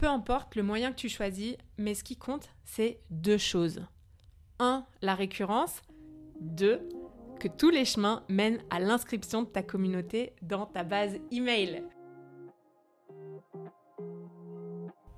[0.00, 3.82] Peu importe le moyen que tu choisis, mais ce qui compte, c'est deux choses.
[4.58, 4.86] 1.
[5.02, 5.82] La récurrence.
[6.40, 6.88] 2.
[7.38, 11.84] Que tous les chemins mènent à l'inscription de ta communauté dans ta base email.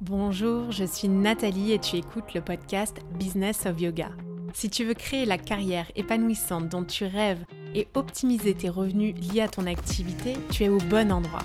[0.00, 4.10] Bonjour, je suis Nathalie et tu écoutes le podcast Business of Yoga.
[4.52, 7.44] Si tu veux créer la carrière épanouissante dont tu rêves
[7.76, 11.44] et optimiser tes revenus liés à ton activité, tu es au bon endroit.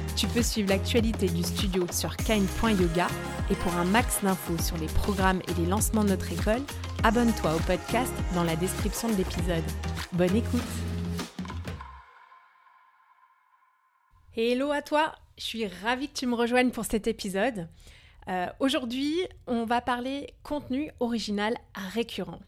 [0.17, 3.07] Tu peux suivre l'actualité du studio sur kind.yoga
[3.49, 6.61] et pour un max d'infos sur les programmes et les lancements de notre école,
[7.03, 9.63] abonne-toi au podcast dans la description de l'épisode.
[10.11, 10.61] Bonne écoute
[14.35, 17.67] Hello à toi, je suis ravie que tu me rejoignes pour cet épisode.
[18.27, 19.15] Euh, aujourd'hui,
[19.47, 22.41] on va parler contenu original récurrent.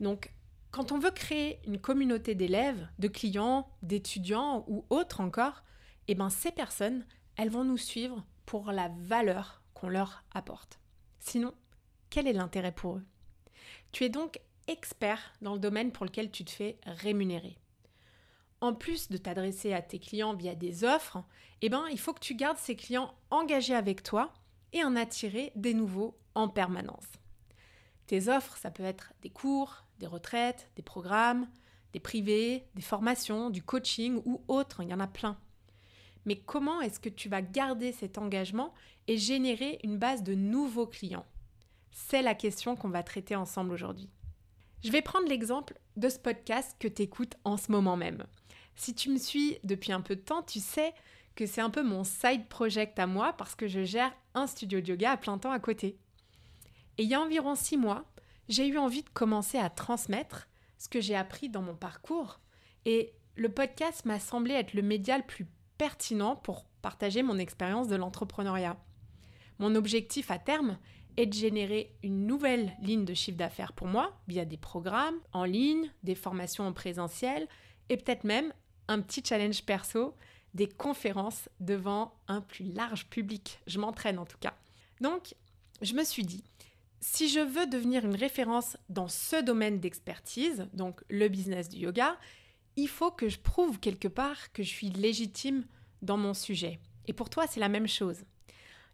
[0.00, 0.32] Donc,
[0.70, 5.62] quand on veut créer une communauté d'élèves, de clients, d'étudiants ou autres encore,
[6.10, 10.80] eh ben ces personnes, elles vont nous suivre pour la valeur qu'on leur apporte.
[11.20, 11.54] Sinon,
[12.10, 13.04] quel est l'intérêt pour eux?
[13.92, 17.58] Tu es donc expert dans le domaine pour lequel tu te fais rémunérer.
[18.60, 21.22] En plus de t'adresser à tes clients via des offres,
[21.62, 24.34] eh ben, il faut que tu gardes ces clients engagés avec toi
[24.72, 27.06] et en attirer des nouveaux en permanence.
[28.08, 31.48] Tes offres, ça peut être des cours, des retraites, des programmes,
[31.92, 35.38] des privés, des formations, du coaching ou autres, il y en a plein.
[36.26, 38.74] Mais comment est-ce que tu vas garder cet engagement
[39.06, 41.26] et générer une base de nouveaux clients?
[41.90, 44.10] C'est la question qu'on va traiter ensemble aujourd'hui.
[44.82, 48.24] Je vais prendre l'exemple de ce podcast que tu écoutes en ce moment même.
[48.76, 50.94] Si tu me suis depuis un peu de temps, tu sais
[51.36, 54.80] que c'est un peu mon side project à moi parce que je gère un studio
[54.80, 55.98] de yoga à plein temps à côté.
[56.98, 58.04] Et il y a environ six mois,
[58.48, 60.48] j'ai eu envie de commencer à transmettre
[60.78, 62.40] ce que j'ai appris dans mon parcours.
[62.84, 65.46] Et le podcast m'a semblé être le média le plus
[65.80, 68.76] pertinent pour partager mon expérience de l'entrepreneuriat.
[69.58, 70.76] Mon objectif à terme
[71.16, 75.44] est de générer une nouvelle ligne de chiffre d'affaires pour moi via des programmes en
[75.44, 77.48] ligne, des formations en présentiel
[77.88, 78.52] et peut-être même
[78.88, 80.14] un petit challenge perso,
[80.52, 83.58] des conférences devant un plus large public.
[83.66, 84.52] Je m'entraîne en tout cas.
[85.00, 85.34] Donc,
[85.80, 86.44] je me suis dit,
[87.00, 92.18] si je veux devenir une référence dans ce domaine d'expertise, donc le business du yoga,
[92.80, 95.66] il faut que je prouve quelque part que je suis légitime
[96.00, 96.80] dans mon sujet.
[97.06, 98.24] Et pour toi, c'est la même chose.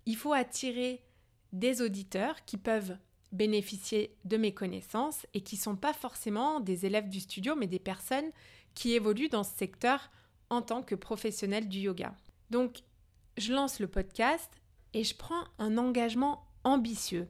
[0.06, 1.04] Il faut attirer
[1.52, 2.96] des auditeurs qui peuvent
[3.30, 7.68] bénéficier de mes connaissances et qui ne sont pas forcément des élèves du studio, mais
[7.68, 8.30] des personnes
[8.74, 10.10] qui évoluent dans ce secteur
[10.50, 12.14] en tant que professionnels du yoga.
[12.50, 12.82] Donc,
[13.36, 14.50] je lance le podcast
[14.94, 17.28] et je prends un engagement ambitieux,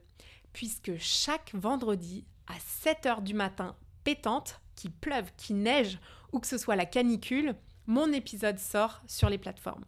[0.53, 5.99] puisque chaque vendredi à 7 h du matin pétante, qu'il pleuve, qu'il neige
[6.31, 7.55] ou que ce soit la canicule,
[7.85, 9.85] mon épisode sort sur les plateformes.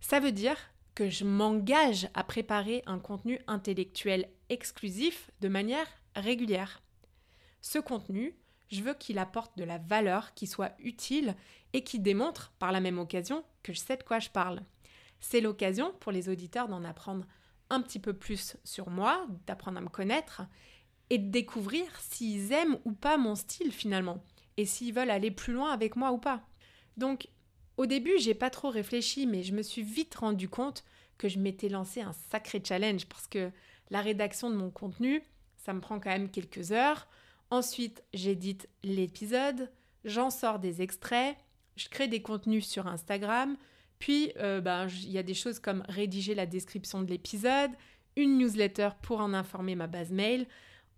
[0.00, 0.56] Ça veut dire
[0.94, 6.82] que je m'engage à préparer un contenu intellectuel exclusif de manière régulière.
[7.62, 8.36] Ce contenu,
[8.70, 11.34] je veux qu'il apporte de la valeur, qui soit utile
[11.72, 14.60] et qui démontre par la même occasion que je sais de quoi je parle.
[15.20, 17.26] C'est l'occasion pour les auditeurs d'en apprendre
[17.70, 20.42] un petit peu plus sur moi, d'apprendre à me connaître
[21.10, 24.22] et de découvrir s'ils aiment ou pas mon style finalement
[24.56, 26.46] et s'ils veulent aller plus loin avec moi ou pas.
[26.96, 27.28] Donc,
[27.76, 30.84] au début, j'ai pas trop réfléchi, mais je me suis vite rendu compte
[31.18, 33.50] que je m'étais lancé un sacré challenge parce que
[33.90, 35.22] la rédaction de mon contenu,
[35.56, 37.08] ça me prend quand même quelques heures.
[37.50, 39.70] Ensuite, j'édite l'épisode,
[40.04, 41.36] j'en sors des extraits,
[41.76, 43.56] je crée des contenus sur Instagram,
[43.98, 47.70] puis euh, ben, il y a des choses comme rédiger la description de l'épisode,
[48.16, 50.46] une newsletter pour en informer ma base mail.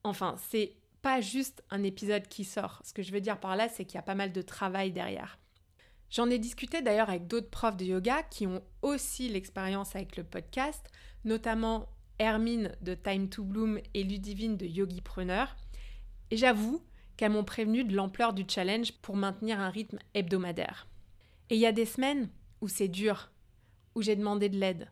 [0.04, 0.74] Enfin, c'est
[1.06, 2.82] pas juste un épisode qui sort.
[2.84, 4.90] Ce que je veux dire par là, c'est qu'il y a pas mal de travail
[4.90, 5.38] derrière.
[6.10, 10.24] J'en ai discuté d'ailleurs avec d'autres profs de yoga qui ont aussi l'expérience avec le
[10.24, 10.84] podcast,
[11.24, 11.86] notamment
[12.18, 15.54] Hermine de Time to Bloom et Ludivine de Yogi Preneur.
[16.32, 16.82] Et j'avoue
[17.16, 20.88] qu'elles m'ont prévenu de l'ampleur du challenge pour maintenir un rythme hebdomadaire.
[21.50, 22.28] Et il y a des semaines
[22.60, 23.30] où c'est dur,
[23.94, 24.90] où j'ai demandé de l'aide.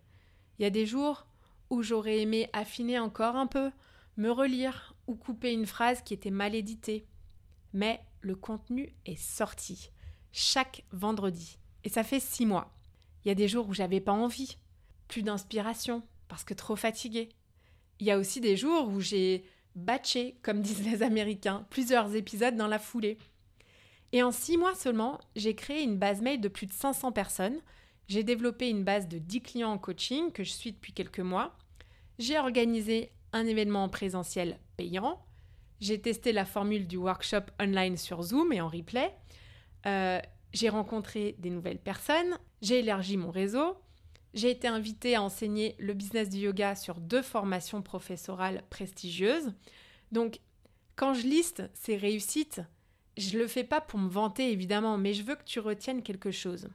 [0.60, 1.26] Il y a des jours
[1.70, 3.72] où j'aurais aimé affiner encore un peu,
[4.16, 7.06] me relire ou couper une phrase qui était mal éditée.
[7.72, 9.90] Mais le contenu est sorti
[10.32, 11.58] chaque vendredi.
[11.84, 12.74] Et ça fait six mois.
[13.24, 14.58] Il y a des jours où j'avais pas envie,
[15.08, 17.28] plus d'inspiration, parce que trop fatiguée.
[18.00, 19.44] Il y a aussi des jours où j'ai
[19.76, 23.18] batcher, comme disent les Américains, plusieurs épisodes dans la foulée.
[24.12, 27.58] Et en six mois seulement, j'ai créé une base mail de plus de 500 personnes.
[28.06, 31.56] J'ai développé une base de 10 clients en coaching que je suis depuis quelques mois.
[32.18, 35.22] J'ai organisé un événement en présentiel payant.
[35.80, 39.14] J'ai testé la formule du workshop online sur Zoom et en replay.
[39.86, 40.20] Euh,
[40.52, 42.38] j'ai rencontré des nouvelles personnes.
[42.62, 43.76] J'ai élargi mon réseau.
[44.32, 49.52] J'ai été invitée à enseigner le business du yoga sur deux formations professorales prestigieuses.
[50.12, 50.40] Donc,
[50.96, 52.62] quand je liste ces réussites,
[53.16, 56.30] je le fais pas pour me vanter évidemment, mais je veux que tu retiennes quelque
[56.30, 56.68] chose.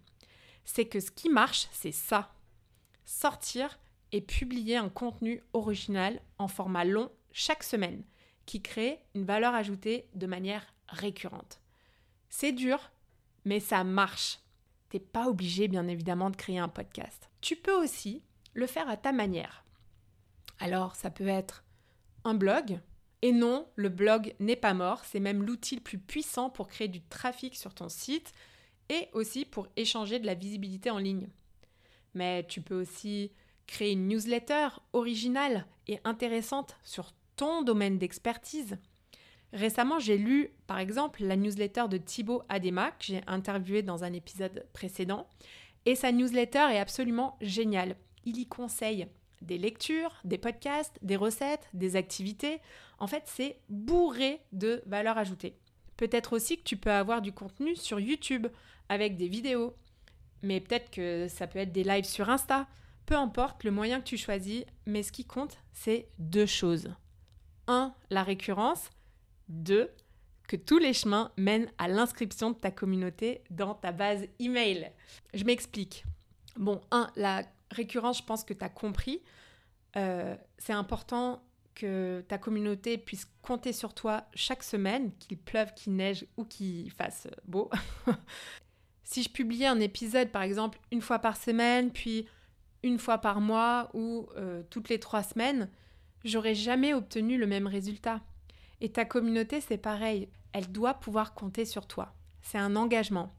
[0.65, 2.33] C'est que ce qui marche, c'est ça.
[3.05, 3.79] Sortir
[4.11, 8.03] et publier un contenu original en format long chaque semaine
[8.45, 11.61] qui crée une valeur ajoutée de manière récurrente.
[12.29, 12.91] C'est dur,
[13.45, 14.39] mais ça marche.
[14.89, 17.29] T'es pas obligé bien évidemment de créer un podcast.
[17.41, 18.23] Tu peux aussi
[18.53, 19.63] le faire à ta manière.
[20.59, 21.63] Alors ça peut être
[22.23, 22.79] un blog,
[23.21, 26.87] et non, le blog n'est pas mort, c'est même l'outil le plus puissant pour créer
[26.87, 28.31] du trafic sur ton site
[28.87, 31.27] et aussi pour échanger de la visibilité en ligne.
[32.13, 33.31] Mais tu peux aussi
[33.69, 38.77] créer une newsletter originale et intéressante sur ton domaine d'expertise.
[39.53, 44.13] Récemment, j'ai lu par exemple la newsletter de Thibaut Adema que j'ai interviewé dans un
[44.13, 45.27] épisode précédent
[45.85, 47.95] et sa newsletter est absolument géniale.
[48.25, 49.07] Il y conseille
[49.41, 52.59] des lectures, des podcasts, des recettes, des activités.
[52.97, 55.55] En fait, c'est bourré de valeur ajoutée.
[55.95, 58.47] Peut-être aussi que tu peux avoir du contenu sur YouTube
[58.89, 59.75] avec des vidéos,
[60.41, 62.67] mais peut-être que ça peut être des lives sur Insta.
[63.09, 66.93] Peu importe le moyen que tu choisis, mais ce qui compte, c'est deux choses.
[67.65, 68.91] Un, la récurrence.
[69.47, 69.89] Deux,
[70.47, 74.91] que tous les chemins mènent à l'inscription de ta communauté dans ta base email.
[75.33, 76.03] Je m'explique.
[76.55, 77.41] Bon, un, la
[77.71, 79.23] récurrence, je pense que tu as compris.
[79.95, 81.41] Euh, c'est important
[81.73, 86.91] que ta communauté puisse compter sur toi chaque semaine, qu'il pleuve, qu'il neige ou qu'il
[86.91, 87.71] fasse beau.
[89.03, 92.27] si je publiais un épisode, par exemple, une fois par semaine, puis
[92.83, 95.69] une fois par mois ou euh, toutes les trois semaines,
[96.23, 98.21] j'aurais jamais obtenu le même résultat.
[98.81, 100.29] Et ta communauté, c'est pareil.
[100.53, 102.13] Elle doit pouvoir compter sur toi.
[102.41, 103.33] C'est un engagement.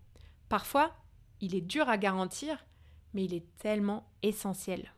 [0.49, 0.93] Parfois,
[1.41, 2.67] il est dur à garantir,
[3.15, 4.93] mais il est tellement essentiel.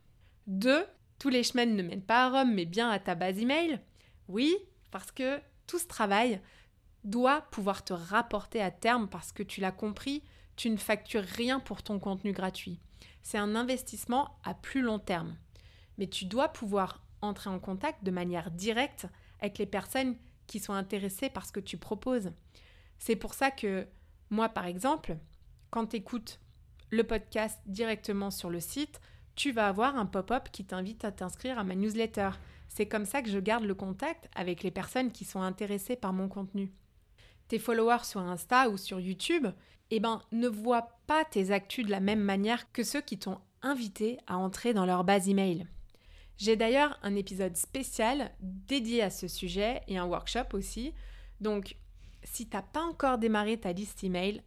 [0.47, 0.85] Deux,
[1.19, 3.81] tous les chemins ne mènent pas à Rome, mais bien à ta base email.
[4.29, 4.55] Oui,
[4.91, 6.41] parce que tout ce travail
[7.05, 10.23] doit pouvoir te rapporter à terme parce que tu l'as compris,
[10.57, 12.81] tu ne factures rien pour ton contenu gratuit.
[13.23, 15.37] C'est un investissement à plus long terme.
[15.99, 19.07] Mais tu dois pouvoir entrer en contact de manière directe
[19.41, 20.17] avec les personnes
[20.47, 22.33] qui sont intéressées par ce que tu proposes.
[22.99, 23.87] C'est pour ça que
[24.31, 25.17] moi, par exemple,
[25.71, 26.41] quand tu écoutes
[26.91, 29.01] le podcast directement sur le site,
[29.35, 32.31] tu vas avoir un pop-up qui t'invite à t'inscrire à ma newsletter.
[32.69, 36.13] C'est comme ça que je garde le contact avec les personnes qui sont intéressées par
[36.13, 36.73] mon contenu.
[37.59, 39.47] Followers sur Insta ou sur YouTube,
[39.91, 43.39] eh ben, ne voient pas tes actus de la même manière que ceux qui t'ont
[43.63, 45.67] invité à entrer dans leur base email.
[46.39, 50.95] J'ai d'ailleurs un épisode spécial dédié à ce sujet et un workshop aussi.
[51.41, 51.77] Donc,
[52.25, 54.43] si tu n'as pas encore démarré ta liste email,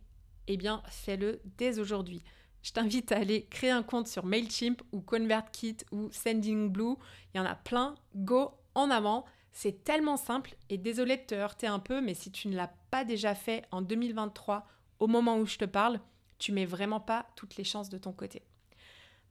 [0.48, 2.22] eh bien fais-le dès aujourd'hui.
[2.62, 6.96] Je t'invite à aller créer un compte sur Mailchimp ou ConvertKit ou Sendingblue.
[7.34, 7.96] Il y en a plein.
[8.16, 9.26] Go en avant.
[9.58, 12.74] C'est tellement simple et désolé de te heurter un peu, mais si tu ne l'as
[12.92, 14.68] pas déjà fait en 2023,
[15.00, 16.02] au moment où je te parle,
[16.40, 18.44] tu mets vraiment pas toutes les chances de ton côté.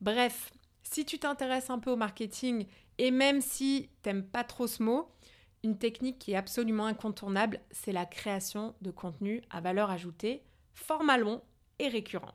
[0.01, 0.51] Bref,
[0.83, 5.11] si tu t'intéresses un peu au marketing et même si t'aimes pas trop ce mot,
[5.63, 11.19] une technique qui est absolument incontournable, c'est la création de contenu à valeur ajoutée format
[11.19, 11.43] long
[11.79, 12.35] et récurrent.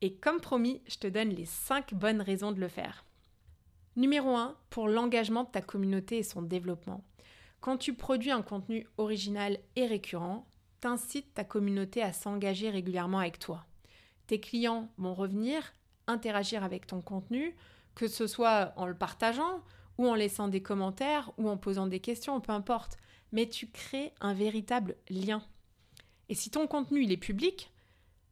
[0.00, 3.04] Et comme promis, je te donne les 5 bonnes raisons de le faire.
[3.94, 7.04] Numéro 1, pour l'engagement de ta communauté et son développement.
[7.60, 10.46] Quand tu produis un contenu original et récurrent,
[10.80, 13.66] t'incites ta communauté à s'engager régulièrement avec toi.
[14.26, 15.74] Tes clients vont revenir,
[16.06, 17.54] interagir avec ton contenu,
[17.94, 19.60] que ce soit en le partageant
[19.98, 22.96] ou en laissant des commentaires ou en posant des questions, peu importe.
[23.30, 25.42] Mais tu crées un véritable lien.
[26.30, 27.70] Et si ton contenu il est public,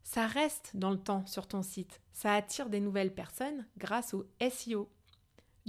[0.03, 2.01] ça reste dans le temps sur ton site.
[2.15, 4.89] Ça attire des nouvelles personnes grâce au SEO.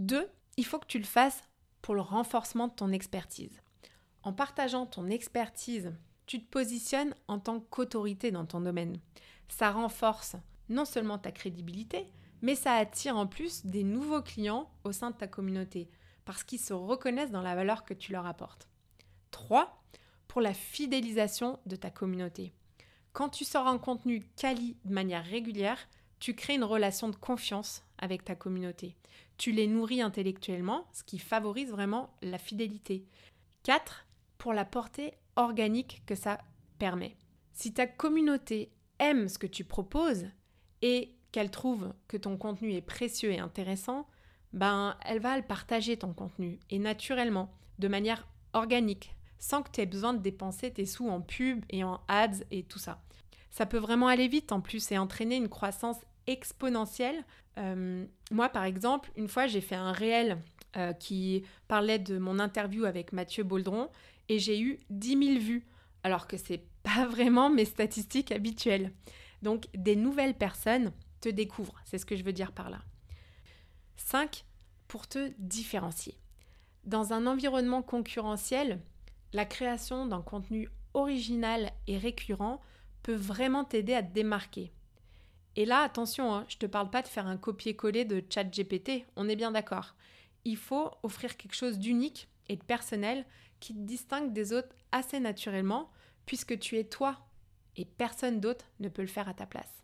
[0.01, 0.27] Deux,
[0.57, 1.43] il faut que tu le fasses
[1.83, 3.61] pour le renforcement de ton expertise.
[4.23, 5.93] En partageant ton expertise,
[6.25, 8.97] tu te positionnes en tant qu'autorité dans ton domaine.
[9.47, 10.37] Ça renforce
[10.69, 15.17] non seulement ta crédibilité, mais ça attire en plus des nouveaux clients au sein de
[15.17, 15.87] ta communauté
[16.25, 18.67] parce qu'ils se reconnaissent dans la valeur que tu leur apportes.
[19.29, 19.83] 3
[20.27, 22.55] pour la fidélisation de ta communauté.
[23.13, 25.77] Quand tu sors un contenu quali de manière régulière,
[26.17, 28.95] tu crées une relation de confiance avec ta communauté.
[29.37, 33.05] Tu les nourris intellectuellement, ce qui favorise vraiment la fidélité.
[33.63, 34.05] 4.
[34.37, 36.39] Pour la portée organique que ça
[36.79, 37.15] permet.
[37.53, 40.25] Si ta communauté aime ce que tu proposes
[40.81, 44.07] et qu'elle trouve que ton contenu est précieux et intéressant,
[44.53, 49.81] ben elle va le partager ton contenu et naturellement, de manière organique, sans que tu
[49.81, 53.01] aies besoin de dépenser tes sous en pub et en ads et tout ça.
[53.49, 57.23] Ça peut vraiment aller vite en plus et entraîner une croissance exponentielle.
[57.57, 60.37] Euh, moi, par exemple, une fois, j'ai fait un réel
[60.77, 63.89] euh, qui parlait de mon interview avec Mathieu Boldron
[64.29, 65.65] et j'ai eu 10 000 vues,
[66.03, 68.91] alors que c'est pas vraiment mes statistiques habituelles.
[69.41, 72.81] Donc, des nouvelles personnes te découvrent, c'est ce que je veux dire par là.
[73.97, 74.45] 5.
[74.87, 76.17] Pour te différencier.
[76.83, 78.81] Dans un environnement concurrentiel,
[79.33, 82.59] la création d'un contenu original et récurrent
[83.03, 84.71] peut vraiment t'aider à te démarquer.
[85.55, 89.05] Et là, attention, hein, je ne te parle pas de faire un copier-coller de ChatGPT,
[89.15, 89.95] on est bien d'accord.
[90.45, 93.25] Il faut offrir quelque chose d'unique et de personnel
[93.59, 95.91] qui te distingue des autres assez naturellement,
[96.25, 97.17] puisque tu es toi
[97.75, 99.83] et personne d'autre ne peut le faire à ta place.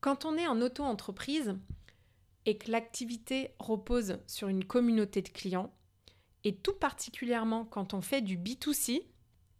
[0.00, 1.56] Quand on est en auto-entreprise
[2.46, 5.72] et que l'activité repose sur une communauté de clients,
[6.44, 9.02] et tout particulièrement quand on fait du B2C,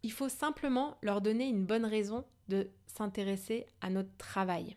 [0.03, 4.75] il faut simplement leur donner une bonne raison de s'intéresser à notre travail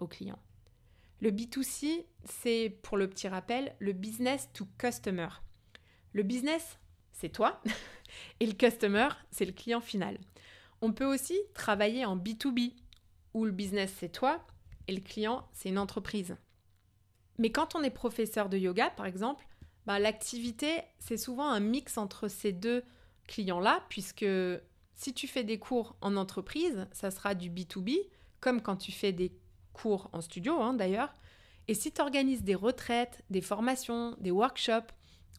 [0.00, 0.38] aux clients.
[1.20, 5.28] Le B2C, c'est, pour le petit rappel, le business to customer.
[6.12, 6.78] Le business,
[7.12, 7.62] c'est toi,
[8.40, 10.18] et le customer, c'est le client final.
[10.82, 12.74] On peut aussi travailler en B2B,
[13.32, 14.44] où le business, c'est toi,
[14.86, 16.36] et le client, c'est une entreprise.
[17.38, 19.46] Mais quand on est professeur de yoga, par exemple,
[19.86, 22.84] bah, l'activité, c'est souvent un mix entre ces deux
[23.26, 24.26] clients-là, puisque
[24.94, 27.98] si tu fais des cours en entreprise, ça sera du B2B,
[28.40, 29.32] comme quand tu fais des
[29.72, 31.14] cours en studio hein, d'ailleurs.
[31.66, 34.92] Et si tu organises des retraites, des formations, des workshops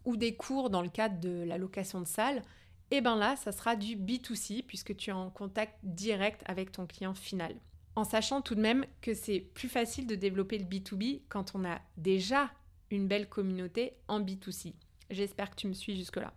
[0.04, 2.44] ou des cours dans le cadre de la location de salle,
[2.92, 6.72] et eh bien là, ça sera du B2C puisque tu es en contact direct avec
[6.72, 7.56] ton client final.
[7.96, 11.66] En sachant tout de même que c'est plus facile de développer le B2B quand on
[11.66, 12.52] a déjà
[12.92, 14.74] une belle communauté en B2C.
[15.10, 16.34] J'espère que tu me suis jusque-là.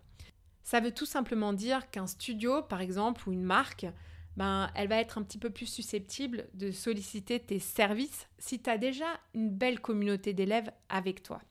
[0.69, 3.87] Ça veut tout simplement dire qu'un studio, par exemple, ou une marque,
[4.37, 8.69] ben, elle va être un petit peu plus susceptible de solliciter tes services si tu
[8.69, 11.41] as déjà une belle communauté d'élèves avec toi.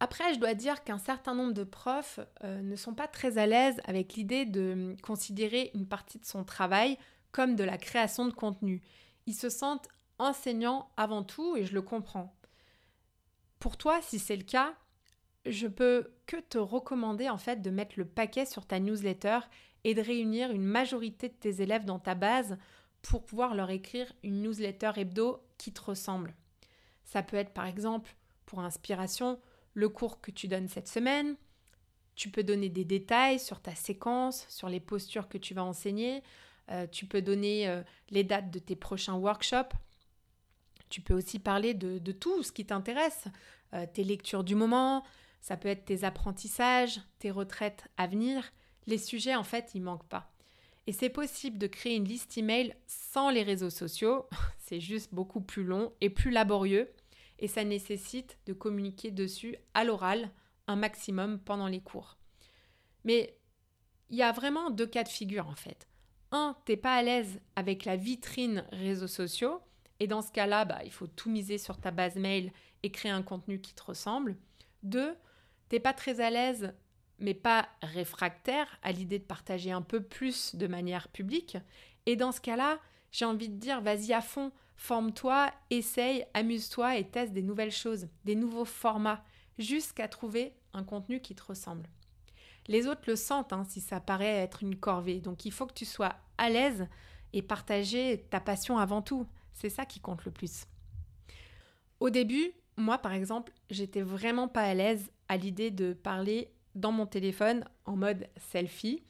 [0.00, 3.46] Après, je dois dire qu'un certain nombre de profs euh, ne sont pas très à
[3.46, 6.98] l'aise avec l'idée de considérer une partie de son travail
[7.30, 8.82] comme de la création de contenu.
[9.26, 9.86] Ils se sentent
[10.18, 12.34] enseignants avant tout et je le comprends.
[13.60, 14.74] Pour toi, si c'est le cas,
[15.46, 19.40] je peux que te recommander en fait de mettre le paquet sur ta newsletter
[19.84, 22.56] et de réunir une majorité de tes élèves dans ta base
[23.02, 26.34] pour pouvoir leur écrire une newsletter hebdo qui te ressemble.
[27.04, 28.14] Ça peut être par exemple,
[28.46, 29.38] pour inspiration,
[29.74, 31.36] le cours que tu donnes cette semaine.
[32.14, 36.22] Tu peux donner des détails sur ta séquence, sur les postures que tu vas enseigner.
[36.70, 39.74] Euh, tu peux donner euh, les dates de tes prochains workshops.
[40.88, 43.24] Tu peux aussi parler de, tout ce qui t'intéresse,
[43.74, 45.02] euh, tes lectures du moment,
[45.44, 48.50] ça peut être tes apprentissages, tes retraites à venir.
[48.86, 50.32] Les sujets, en fait, ils manquent pas.
[50.86, 54.26] Et c'est possible de créer une liste email sans les réseaux sociaux.
[54.58, 56.90] c'est juste beaucoup plus long et plus laborieux.
[57.40, 60.30] Et ça nécessite de communiquer dessus à l'oral
[60.66, 62.16] un maximum pendant les cours.
[63.04, 63.36] Mais
[64.08, 65.88] il y a vraiment deux cas de figure en fait.
[66.32, 69.60] Un, t'es pas à l'aise avec la vitrine réseaux sociaux
[70.00, 72.50] et dans ce cas-là, bah, il faut tout miser sur ta base mail
[72.82, 74.36] et créer un contenu qui te ressemble.
[74.82, 75.14] Deux,
[75.68, 76.74] t'es pas très à l'aise,
[77.18, 81.56] mais pas réfractaire à l'idée de partager un peu plus de manière publique.
[82.06, 82.78] Et dans ce cas-là,
[83.12, 88.08] j'ai envie de dire, vas-y à fond, forme-toi, essaye, amuse-toi et teste des nouvelles choses,
[88.24, 89.24] des nouveaux formats,
[89.58, 91.88] jusqu'à trouver un contenu qui te ressemble.
[92.66, 95.74] Les autres le sentent hein, si ça paraît être une corvée, donc il faut que
[95.74, 96.88] tu sois à l'aise
[97.32, 99.26] et partager ta passion avant tout.
[99.52, 100.66] C'est ça qui compte le plus.
[102.00, 106.92] Au début, moi par exemple, j'étais vraiment pas à l'aise à l'idée de parler dans
[106.92, 109.02] mon téléphone en mode selfie.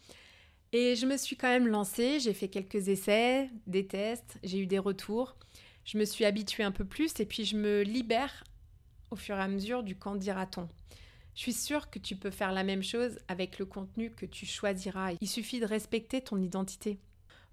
[0.72, 4.66] Et je me suis quand même lancée, j'ai fait quelques essais, des tests, j'ai eu
[4.66, 5.36] des retours.
[5.84, 8.44] Je me suis habituée un peu plus et puis je me libère
[9.10, 10.68] au fur et à mesure du quand dira-t-on.
[11.34, 14.46] Je suis sûre que tu peux faire la même chose avec le contenu que tu
[14.46, 15.12] choisiras.
[15.20, 16.98] Il suffit de respecter ton identité.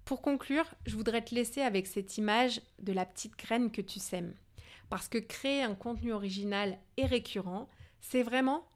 [0.04, 4.00] Pour conclure, je voudrais te laisser avec cette image de la petite graine que tu
[4.00, 4.34] sèmes.
[4.88, 7.68] Parce que créer un contenu original et récurrent,
[8.02, 8.68] c'est vraiment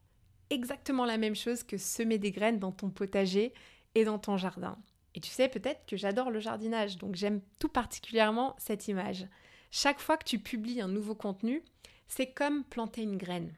[0.48, 3.52] exactement la même chose que semer des graines dans ton potager
[3.94, 4.78] et dans ton jardin.
[5.14, 9.26] Et tu sais peut-être que j'adore le jardinage, donc j'aime tout particulièrement cette image.
[9.70, 11.62] Chaque fois que tu publies un nouveau contenu,
[12.08, 13.52] c'est comme planter une graine.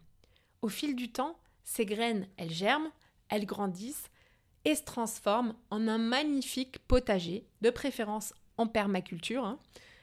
[0.62, 2.90] Au fil du temps, ces graines, elles germent,
[3.28, 4.10] elles grandissent
[4.64, 9.44] et se transforment en un magnifique potager, de préférence en permaculture.
[9.44, 9.58] Hein.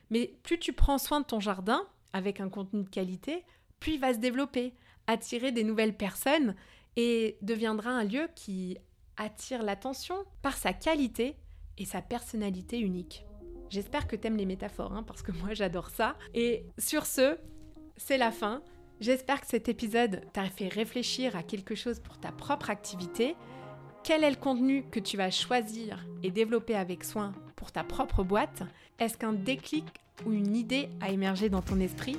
[0.10, 3.44] Mais plus tu prends soin de ton jardin avec un contenu de qualité,
[3.80, 4.74] plus il va se développer,
[5.08, 6.56] attirer des nouvelles personnes
[6.96, 8.78] et deviendra un lieu qui
[9.18, 11.36] attire l'attention par sa qualité
[11.78, 13.26] et sa personnalité unique.
[13.70, 16.16] J'espère que t'aimes les métaphores, hein, parce que moi j'adore ça.
[16.34, 17.38] Et sur ce,
[17.98, 18.62] c'est la fin.
[19.02, 23.36] J'espère que cet épisode t'a fait réfléchir à quelque chose pour ta propre activité.
[24.04, 28.24] Quel est le contenu que tu vas choisir et développer avec soin pour ta propre
[28.24, 28.64] boîte?
[29.00, 29.86] Est-ce qu'un déclic
[30.26, 32.18] ou une idée a émergé dans ton esprit?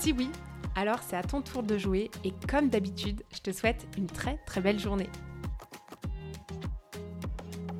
[0.00, 0.30] Si oui,
[0.76, 4.38] alors c'est à ton tour de jouer et comme d'habitude, je te souhaite une très
[4.46, 5.10] très belle journée.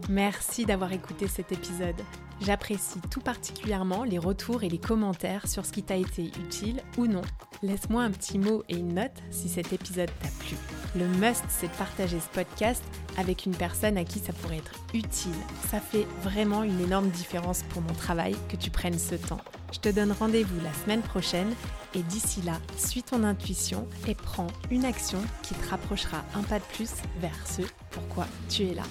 [0.08, 1.94] Merci d'avoir écouté cet épisode.
[2.40, 7.06] J'apprécie tout particulièrement les retours et les commentaires sur ce qui t'a été utile ou
[7.06, 7.22] non.
[7.62, 10.56] Laisse-moi un petit mot et une note si cet épisode t'a plu.
[10.96, 12.82] Le must, c'est de partager ce podcast
[13.18, 15.30] avec une personne à qui ça pourrait être utile.
[15.70, 19.40] Ça fait vraiment une énorme différence pour mon travail que tu prennes ce temps.
[19.72, 21.54] Je te donne rendez-vous la semaine prochaine
[21.94, 26.58] et d'ici là, suis ton intuition et prends une action qui te rapprochera un pas
[26.58, 28.84] de plus vers ce pourquoi tu es là.